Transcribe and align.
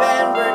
been 0.00 0.49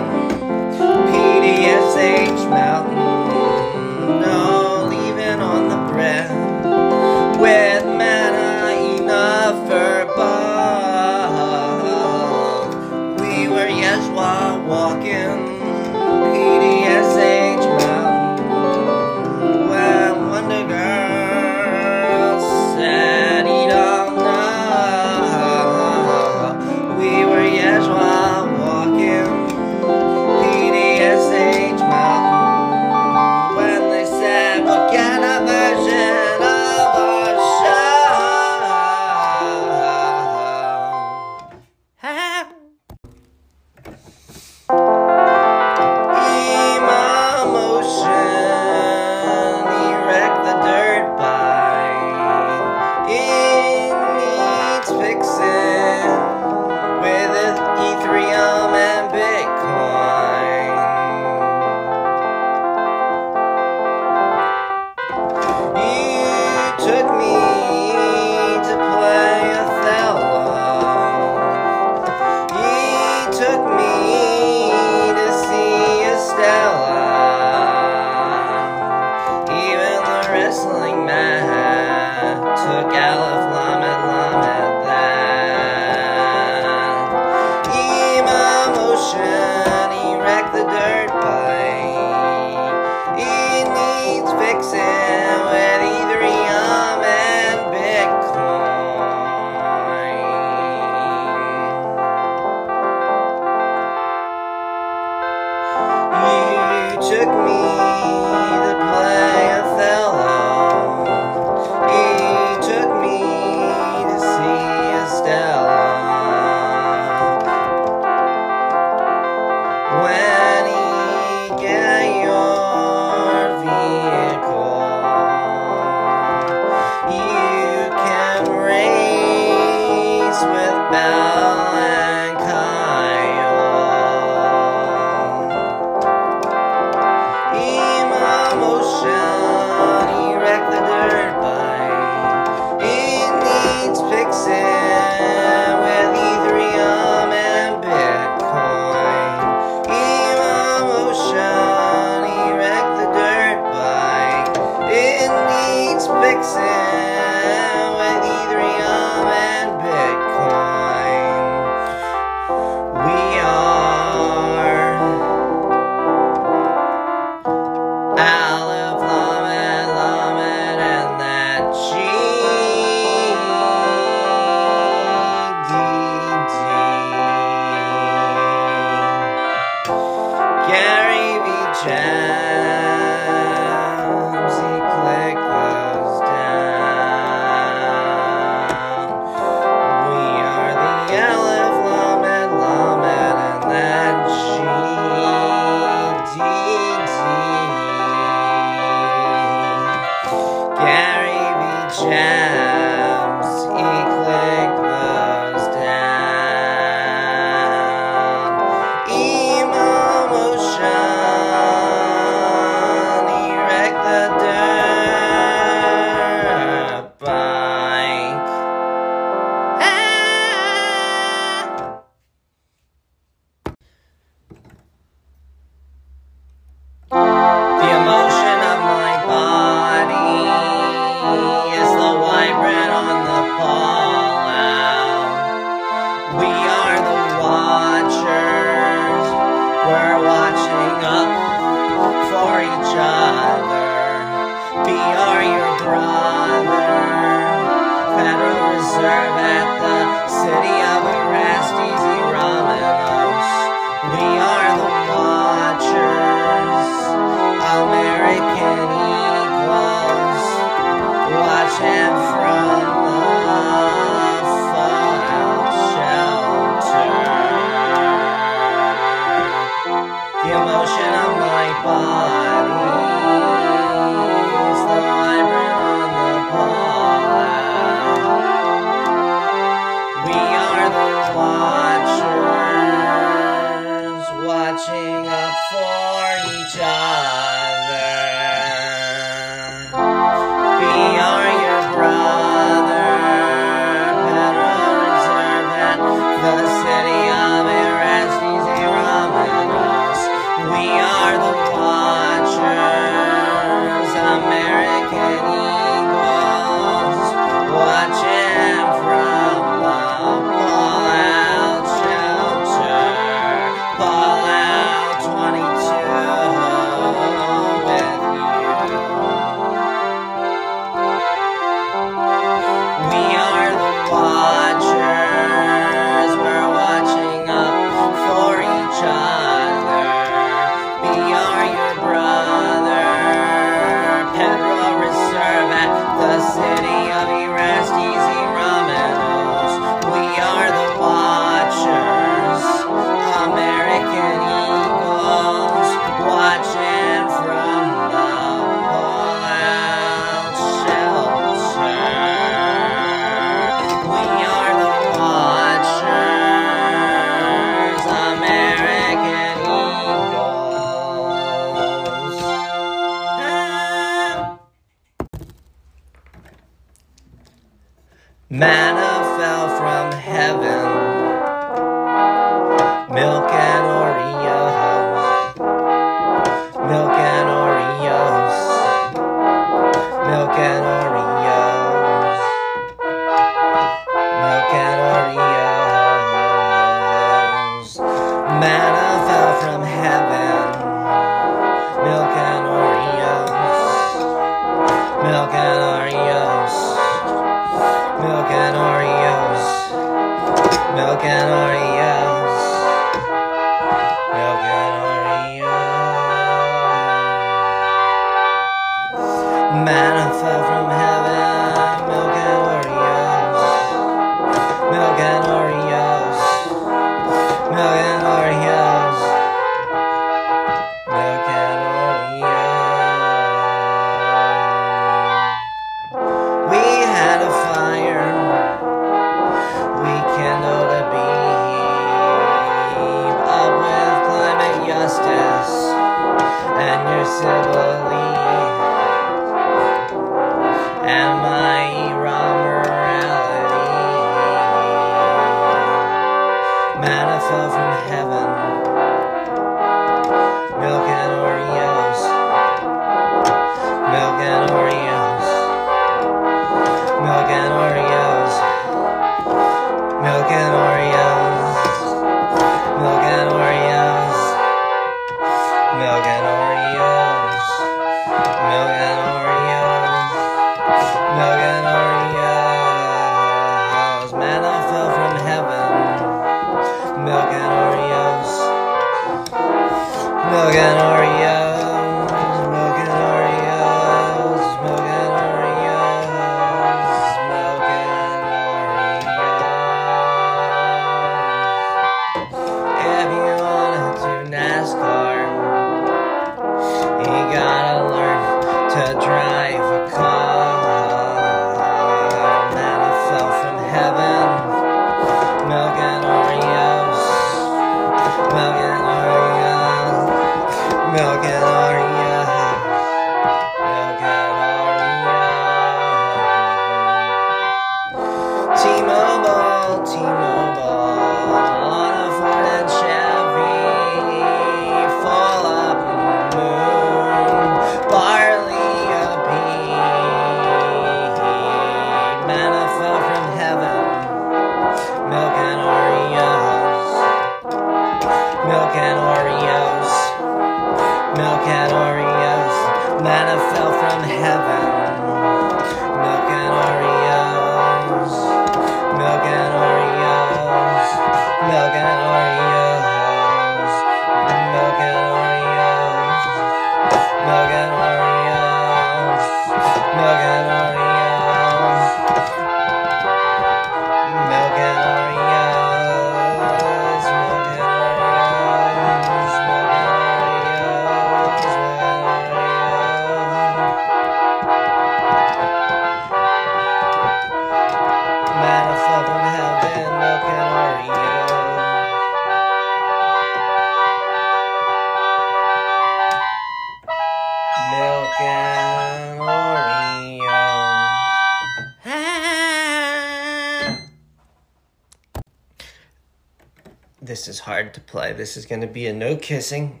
hard 597.62 597.94
to 597.94 598.00
play. 598.00 598.32
This 598.32 598.56
is 598.56 598.66
going 598.66 598.80
to 598.80 598.88
be 598.88 599.06
a 599.06 599.12
no 599.12 599.36
kissing, 599.36 600.00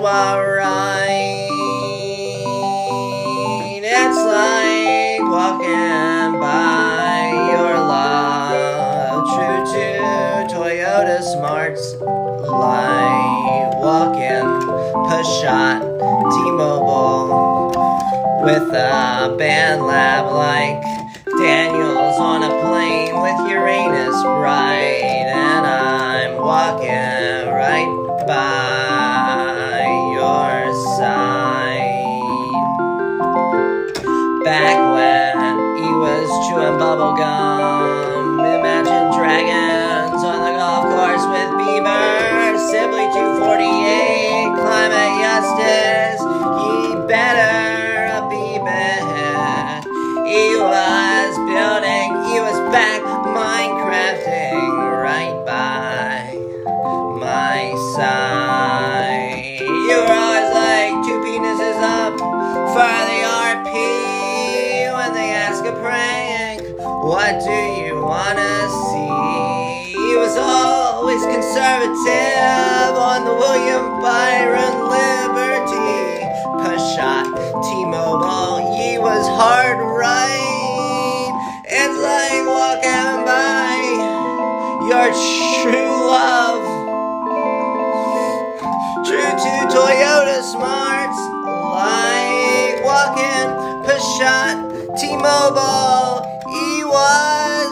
Wow. 0.00 0.39
conservative 71.50 72.94
on 72.94 73.24
the 73.24 73.34
William 73.34 74.00
Byron 74.00 74.86
Liberty. 74.86 76.22
Peshat, 76.62 77.26
T-Mobile, 77.66 78.78
ye 78.78 78.98
was 78.98 79.26
hard 79.34 79.78
right. 79.98 81.32
It's 81.66 81.98
like 81.98 82.46
walking 82.46 83.26
by 83.26 83.82
your 84.86 85.10
true 85.10 86.06
love. 86.06 86.62
True 89.04 89.34
to 89.42 89.52
Toyota 89.74 90.38
smarts, 90.46 91.18
like 91.74 92.78
walking 92.84 93.50
Peshat, 93.90 94.54
T-Mobile, 95.00 96.22
he 96.46 96.84
was 96.84 97.70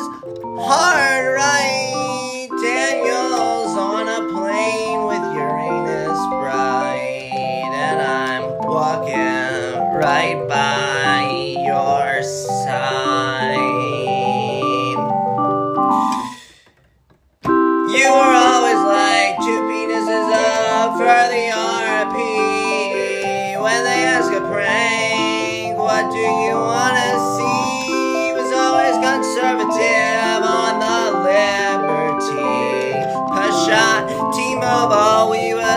hard 0.67 1.37
right. 1.37 1.68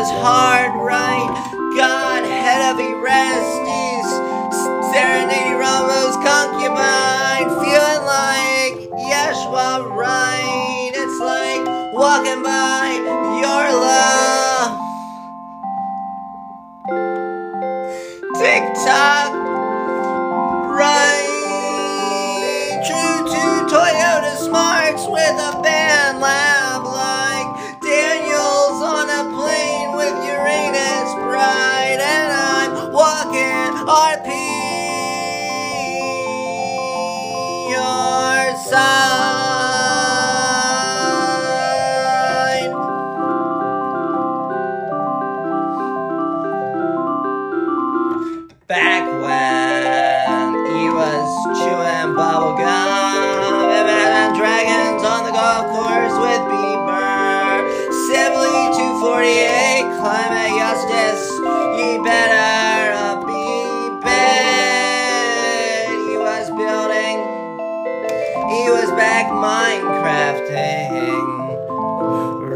was 0.02 0.10
hard, 0.14 0.74
right? 0.82 1.30
God, 1.78 2.24
head 2.26 2.74
of 2.74 2.80
Erastes, 2.80 4.10
serenading 4.90 5.60
Ramos' 5.60 6.18
concubine, 6.26 7.46
feeling 7.62 8.04
like 8.10 8.90
Yeshua, 8.98 9.96
right? 9.96 10.92
It's 10.96 11.20
like 11.20 11.94
walking 11.94 12.42
by 12.42 12.98
your 13.44 13.66
love. 13.78 14.74
TikTok. 18.40 19.21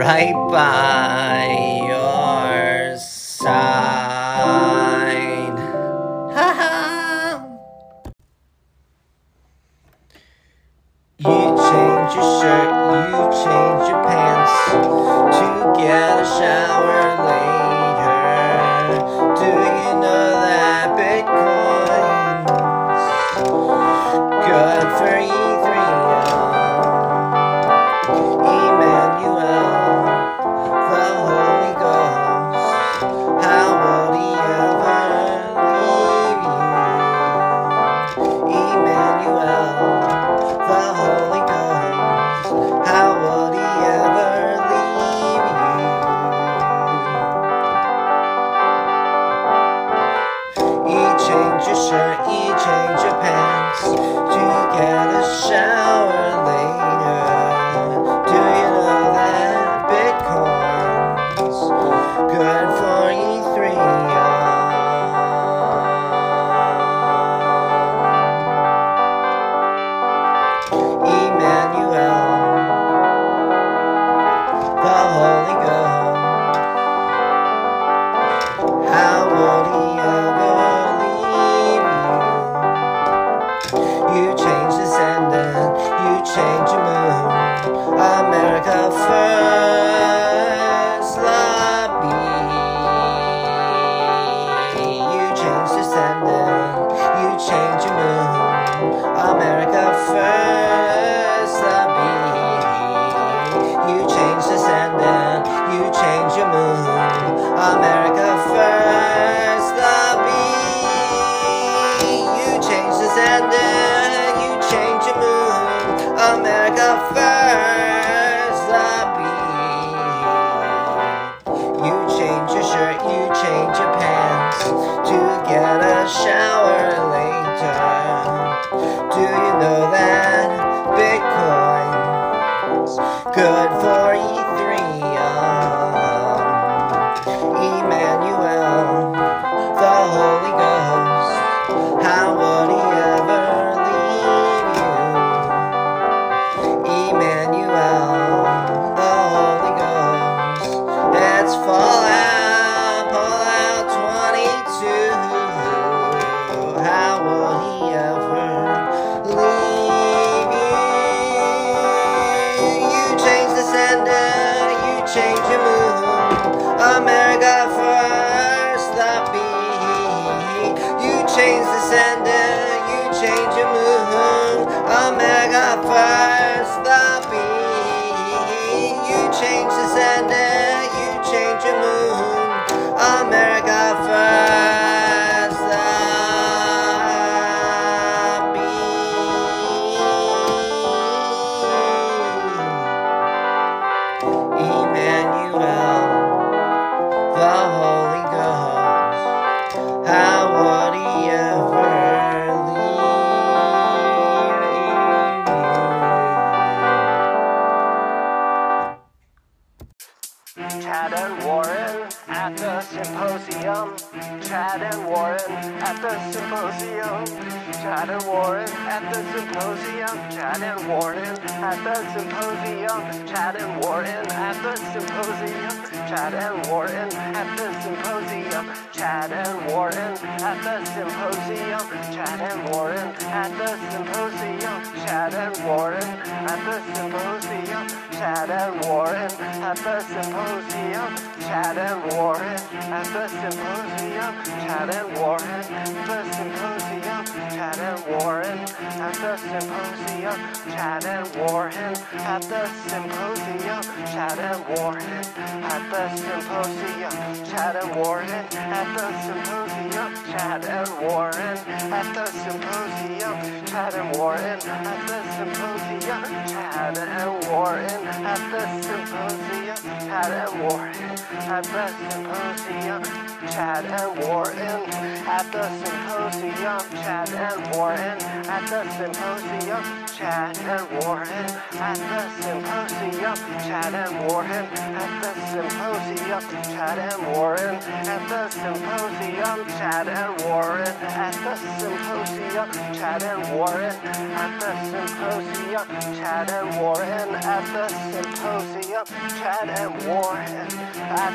right 0.05 0.37
by 0.51 1.49
your 1.87 2.95
side. 2.99 4.35
You 11.17 11.41
change 11.57 12.11
your 12.13 12.29
shirt, 12.37 12.69
you 13.09 13.23
change 13.41 13.83
your 13.89 14.01
pants 14.05 14.55
to 15.39 15.45
get 15.75 16.19
a 16.19 16.25
shower. 16.37 17.14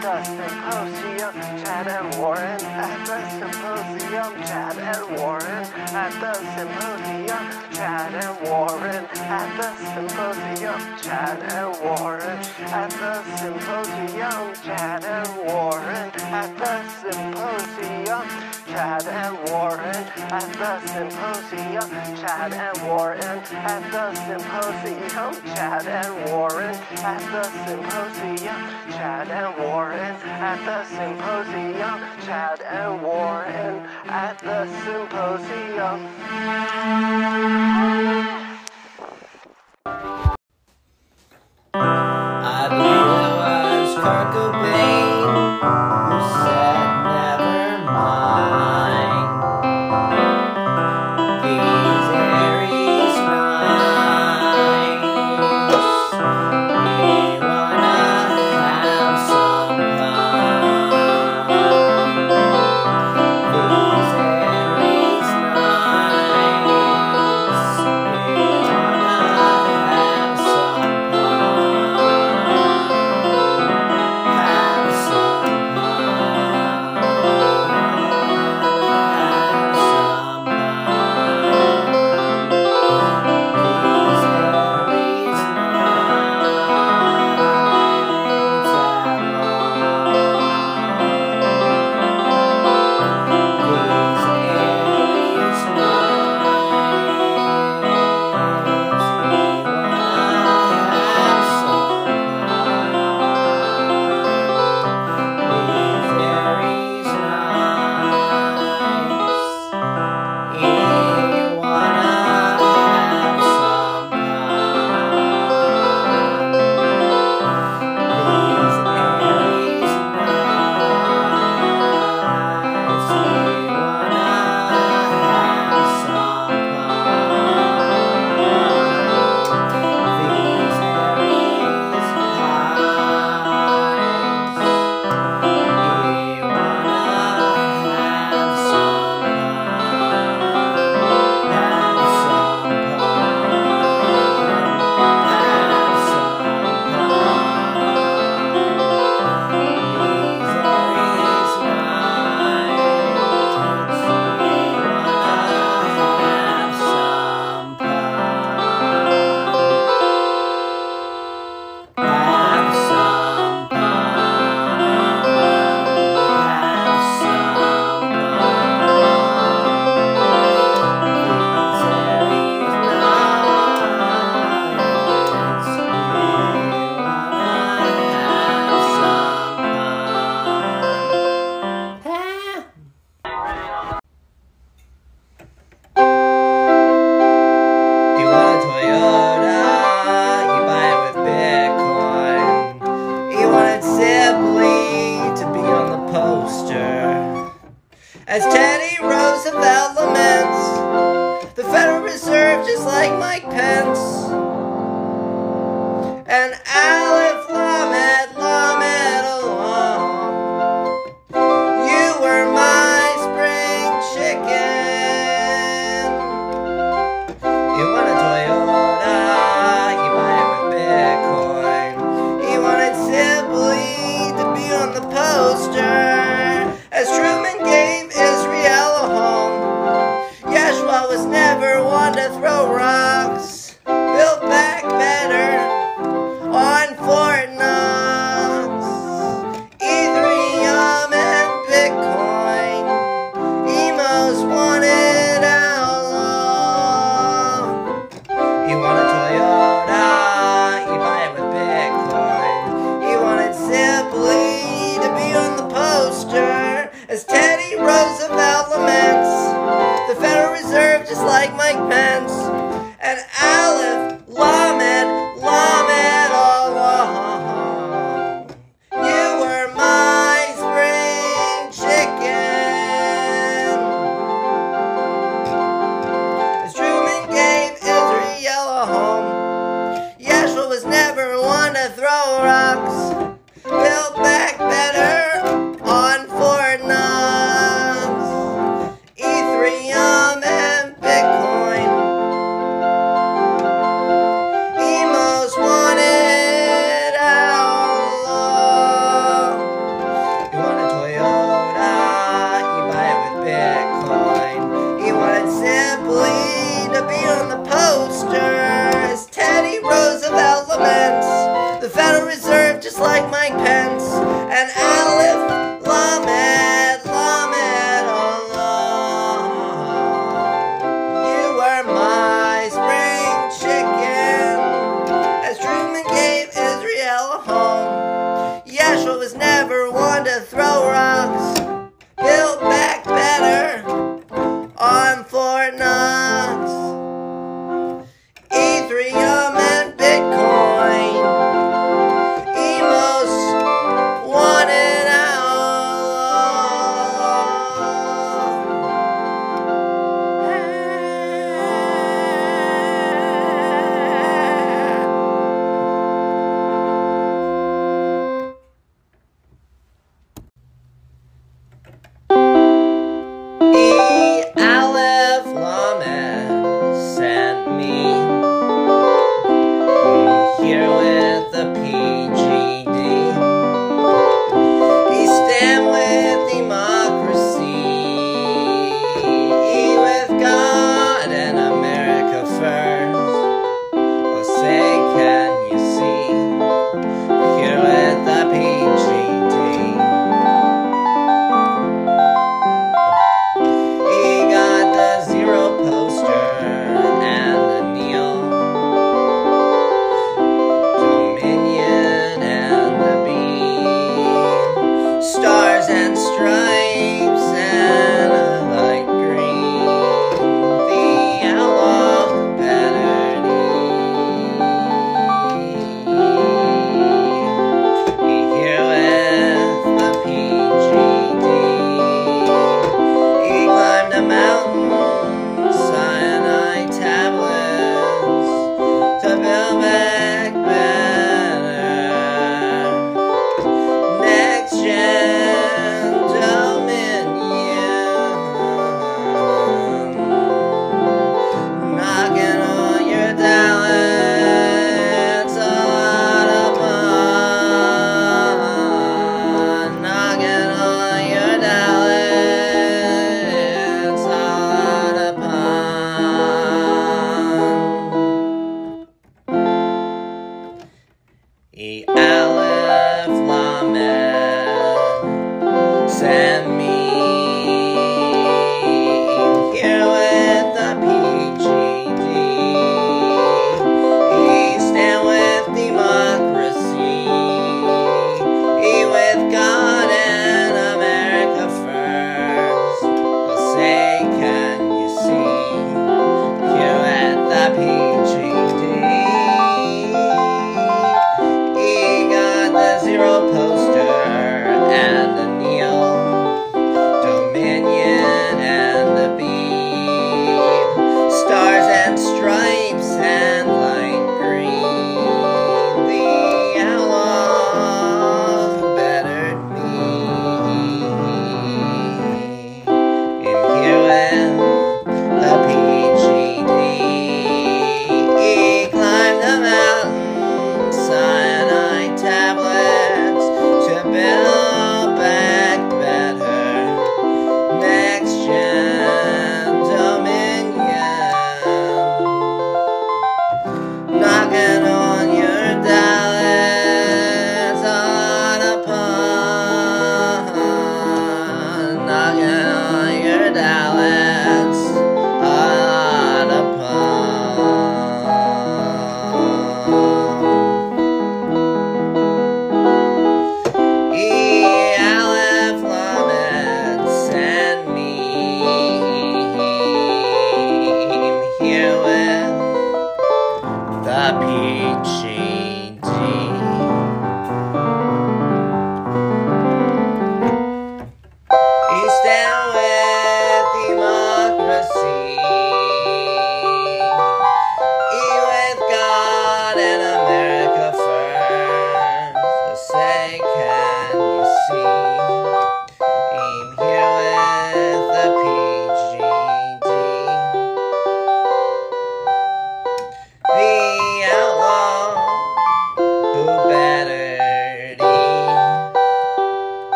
dust 0.00 0.30
and 0.30 0.72
close. 0.72 0.85
Chad, 21.90 22.52
and 22.52 22.82
Warren 22.86 23.20
at 23.20 23.90
the 23.90 24.14
symposium. 24.14 25.32
Chad 25.54 25.86
and 25.86 26.30
Warren 26.30 26.74
at 26.74 27.20
the 27.30 27.44
symposium. 27.64 28.60
Chad 28.90 29.28
and 29.30 29.56
Warren 29.58 30.16
at 30.26 30.58
the 30.64 30.84
symposium. 30.84 32.00
Chad 32.26 32.60
and 32.62 33.02
Warren 33.02 33.86
at 34.06 34.38
the 34.38 34.66
symposium. 34.84 36.06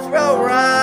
Never 0.00 0.10
one 0.10 0.38
to 0.38 0.73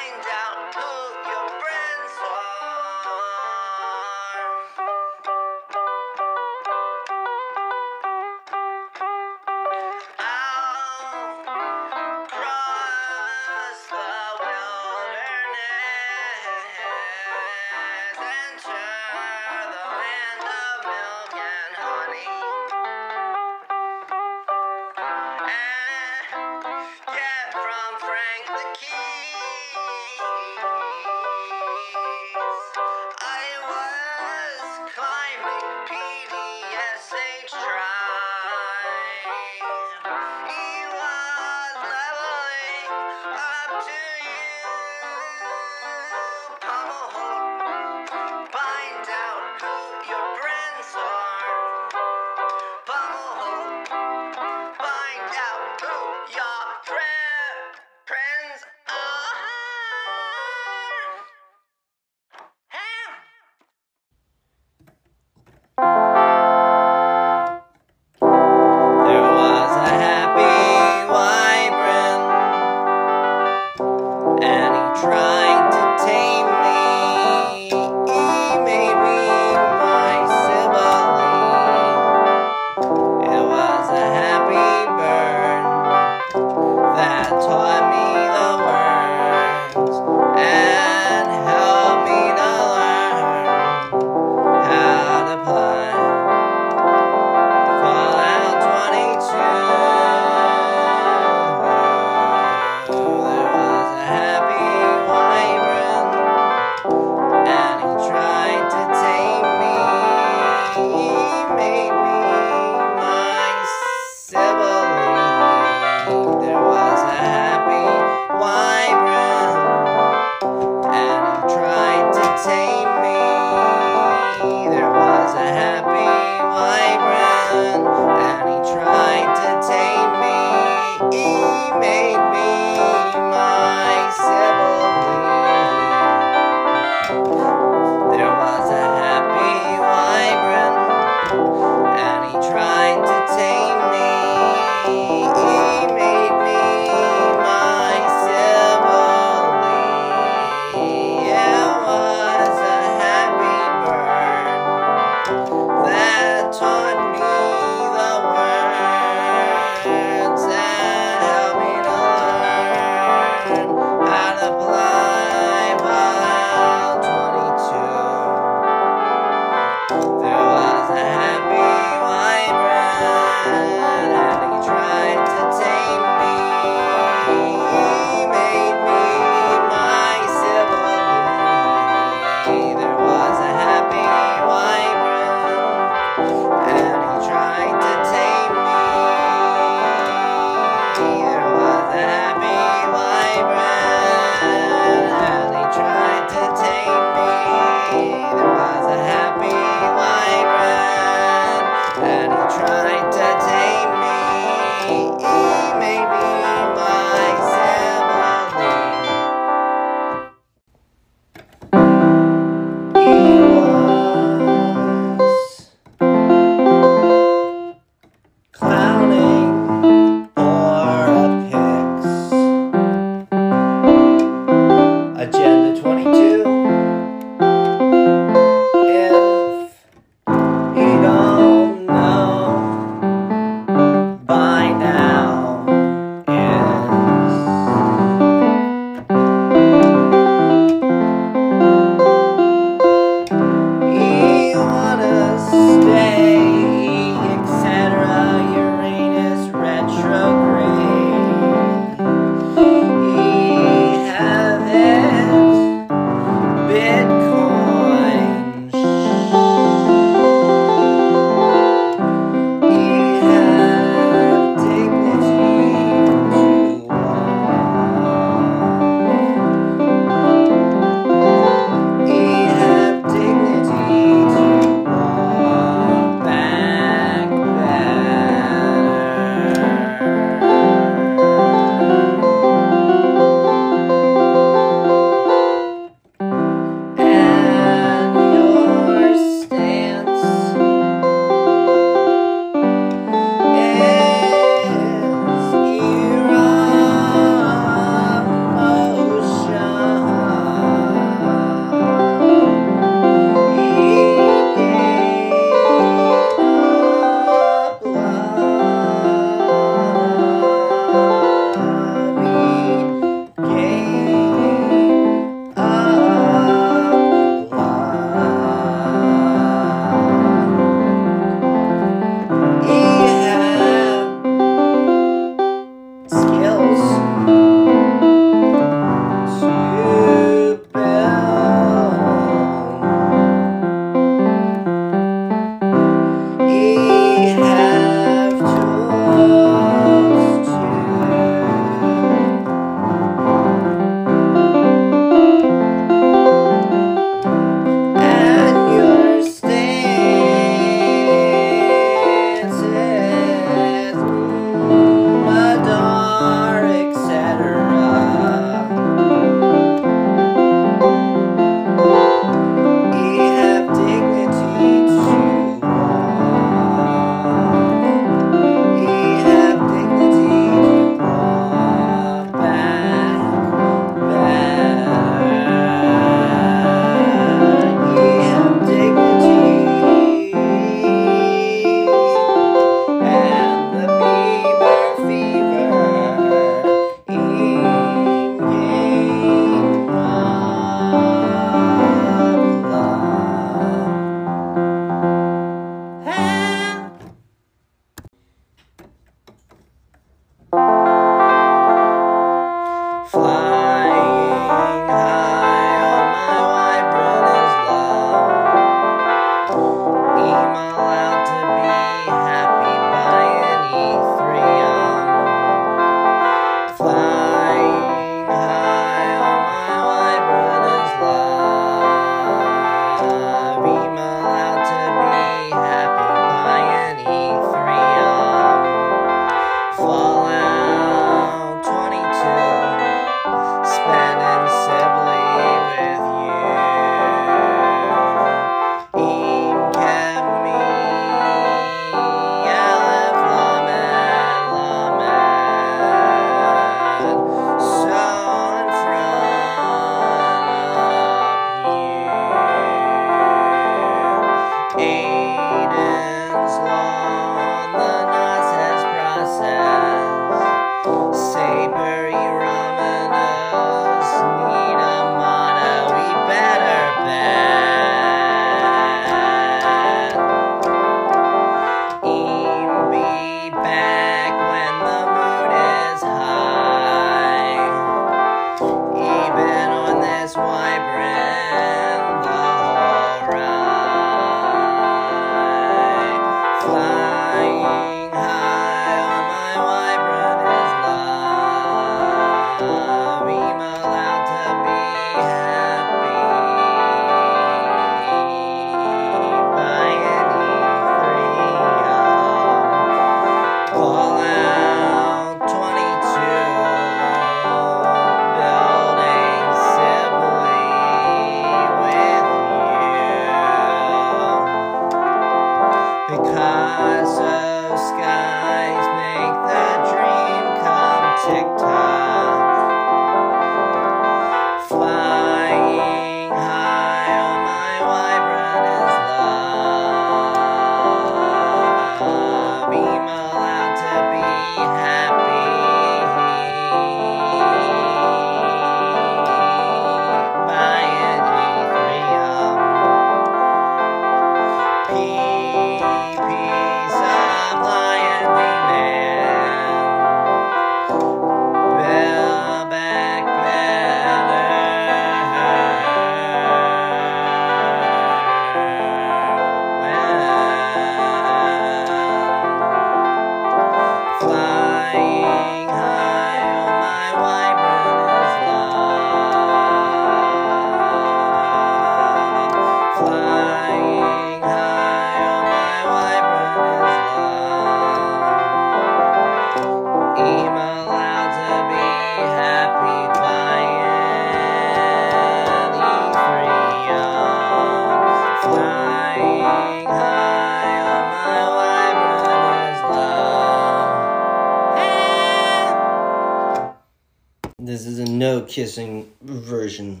is 598.48 598.54
kissing 598.54 599.10
version 599.22 600.00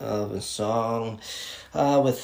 of 0.00 0.32
a 0.32 0.40
song 0.40 1.20
uh, 1.74 2.00
with 2.02 2.18